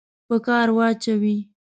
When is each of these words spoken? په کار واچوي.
په 0.27 0.35
کار 0.45 0.67
واچوي. 0.77 1.37